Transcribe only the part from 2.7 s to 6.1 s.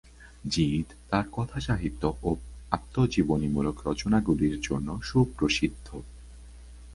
আত্মজীবনীমূলক রচনাগুলির জন্য সুপ্রসিদ্ধ।